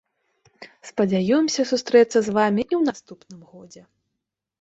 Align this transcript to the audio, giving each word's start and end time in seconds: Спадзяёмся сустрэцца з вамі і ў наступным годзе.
Спадзяёмся 0.89 1.61
сустрэцца 1.71 2.17
з 2.29 2.33
вамі 2.37 2.63
і 2.65 2.73
ў 2.79 2.89
наступным 2.89 3.41
годзе. 3.51 3.83